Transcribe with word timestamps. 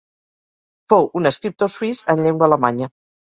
Fou 0.93 1.09
un 1.21 1.31
escriptor 1.31 1.71
suís 1.75 2.01
en 2.15 2.25
llengua 2.25 2.49
alemanya. 2.49 2.91